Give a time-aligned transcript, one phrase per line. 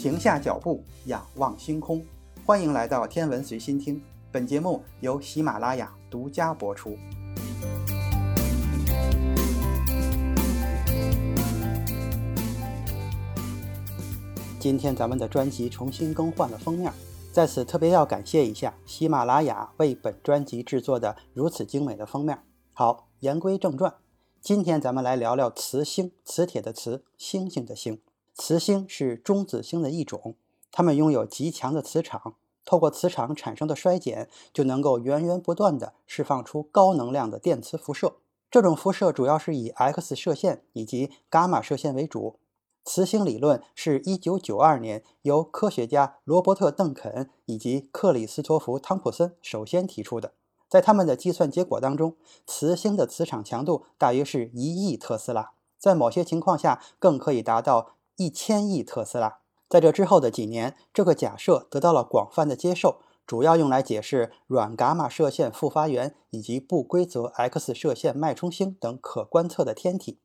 [0.00, 2.02] 停下脚步，仰望星空。
[2.46, 4.02] 欢迎来到天文随心听，
[4.32, 6.96] 本节目由喜马拉雅独家播出。
[14.58, 16.90] 今天咱们的专辑重新更换了封面，
[17.30, 22.42] 在此特别要感谢一下喜马拉雅为本专辑制作的如此精美的封面。
[22.72, 23.92] 好，言归正传，
[24.40, 28.00] 今天咱们来聊聊磁星，磁铁的磁，星星的星。
[28.34, 30.34] 磁星是中子星的一种，
[30.72, 38.14] 它们拥有极强的磁场，透过磁场产生的衰减，就能够源源不断地释放出高能量的电磁辐射。
[38.50, 42.36] 这种辐射主要是以 X 射线以及伽马射线为主。
[42.84, 50.32] 磁星理论是一九九二年由科学家罗伯特·邓肯以及克里斯托弗·汤普森首先提出的。
[50.68, 57.96] 在他们的计算结果当中，磁星的磁场强度大约是一亿特斯拉，在某些情况下更可以达到。
[58.20, 70.18] 一千亿特斯拉，在这之后的几年，这个假设得到了广泛的接受，主要用来解释软伽马射线复发源以及不规则 X 射线脉冲星等可观测的天体。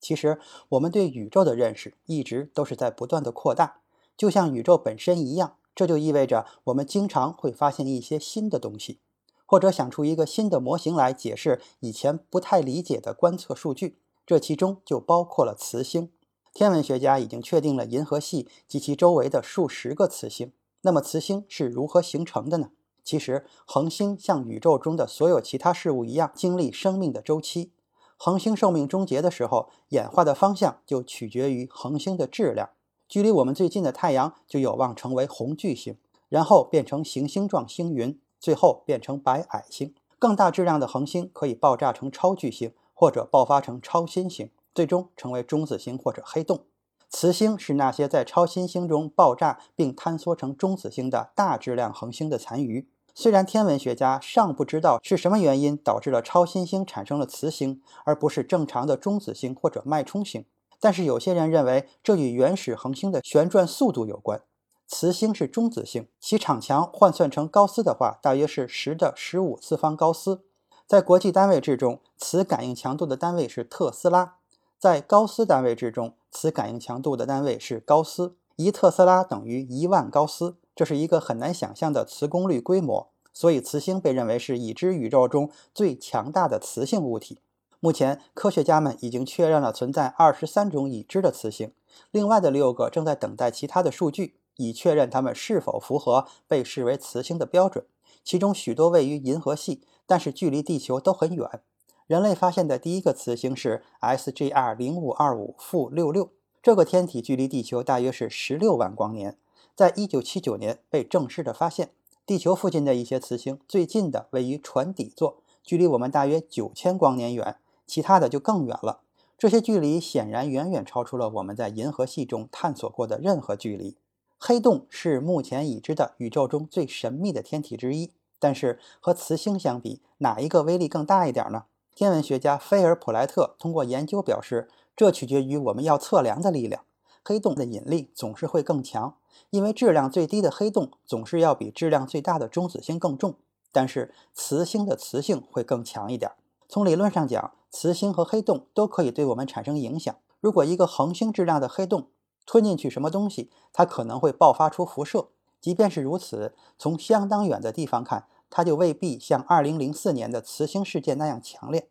[0.00, 3.76] 其实，我们对宇宙的认识一直都是在不断的扩大，
[4.16, 5.54] 就像宇宙本身一样。
[5.72, 8.98] 这就意味着我们经常会发现一些新的东西，
[9.46, 14.00] 或者想出一个新的模型来解释以前不太理解的观测数据。
[14.26, 16.10] 这其中就包括了磁星。
[16.56, 20.54] 天文学家已经确定了银河系及其周围的数十个磁星。
[20.80, 22.70] 那么，磁星是如何形成的呢？
[23.04, 27.72] 其实，恒星像宇宙中的所有其他事物一样，经历生命的周期。
[28.16, 32.70] 恒星寿命终结的时候，演化的方向就取决于恒星的质量。
[33.06, 35.98] 距离我们最近的太阳就有望成为红巨星，
[36.30, 39.94] 然后变成行星状星云，最后变成白矮星。
[40.18, 44.50] 更大质量的恒星可以爆炸成超巨星，或者爆发成超新星。
[44.76, 46.66] 最终成为中子星或者黑洞。
[47.08, 52.86] 磁星是那些在超新星中爆炸并坍缩成中子星的大质量恒星的残余。
[53.14, 60.44] 虽然天文学家尚不知道是什么原因导致了超新星产生了磁星，而不是正常的中子星或者脉冲星，
[60.78, 64.42] 但是有些人认为这与原始恒星的旋转速度有关。
[64.86, 70.42] 磁星是中子星，其场强换算成高斯的话，大约是十的十五次方高斯。
[70.86, 74.34] 在国际单位制中，磁感应强度的单位是特斯拉。
[74.78, 83.08] 在高斯单位制中，磁感应强度的单位是高斯，一特斯拉等于一万高斯，这是一个很难想象的磁功率规模。
[83.32, 87.40] 所以，磁星被认为是已知宇宙中最强大的磁性物体。
[87.80, 91.72] 目前，科学家们已经确认了存在二十三种已知的磁星，
[92.10, 97.84] 另外的六个正在等待其他的数据，以确认它们是否符合被视为磁星的标准。
[98.24, 101.60] 其中许多位于银河系，但是距离地球都很远。
[102.06, 106.30] 人类发现的第一个磁星是 SGR 零五二五负六六，
[106.62, 109.36] 这个天体距离地球大约是十六万光年，
[109.74, 111.90] 在一九七九年被正式的发现。
[112.24, 117.56] 地球附近的一些磁星，最近的位于船底座，距离我们大约九千光年远，
[117.86, 119.00] 其他的就更远了。
[119.36, 123.96] 这些距离显然远远超出了我们在银河系中探索过的任何距离。
[124.38, 131.64] 黑洞是目前已知的宇宙中最神秘的天体之一，但是和磁星相比，哪一个威力更大一点呢？
[131.96, 136.84] 天文学家菲尔普莱特通过研究表示，这取决于我们要测量的力量。
[137.24, 139.16] 黑洞的引力总是会更强，
[139.48, 143.36] 因为质量最低的黑洞总是要比质量最大的中子星更重。
[143.72, 146.32] 但是磁星的磁性会更强一点。
[146.68, 150.14] 从理论上讲，磁星和黑洞都可以对我们产生影响。
[150.42, 152.08] 如果一个恒星质量的黑洞
[152.44, 155.28] 吞进去什么东西，它可能会爆发出辐射。
[155.62, 158.26] 即便是如此，从相当远的地方看。
[158.50, 161.88] 它就未必像2004年的磁星事件那样强烈。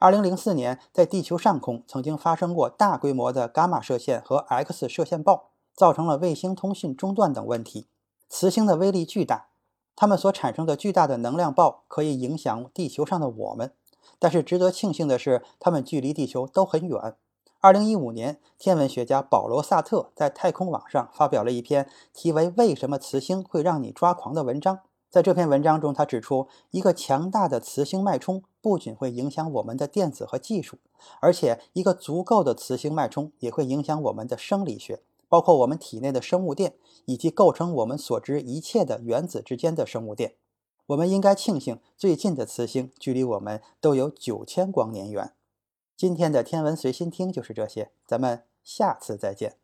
[0.00, 7.88] 2004年，在地球上空曾经发生过大规模的伽马射线和 X 射线暴，造成了卫星通讯中断等问题。
[8.28, 9.48] 磁星的威力巨大，
[9.96, 13.72] 它们所产生的巨大的能量暴可以影响地球上的我们。
[14.20, 17.16] 但是值得庆幸的是，它们距离地球都很远。
[17.60, 24.78] 2015年，天文学家保罗·萨特在太空网上发表了一篇题为《为什么磁星会让你抓狂》的文章。
[25.10, 30.76] 在这篇文章中，他指出，一个强大的磁星脉冲不仅会影响我们的电子和技术，
[31.20, 36.74] 而且一个足够的磁星脉冲也会影响我们的生理学，包括我们体内的生物电，
[37.06, 40.34] 以及构成我们所知一切的原子之间的生物电。
[40.88, 45.32] 我们应该庆幸，最近的磁星距离我们都有九千光年远。
[45.96, 49.56] 今天的天文随心听就是这些，咱们下次再见。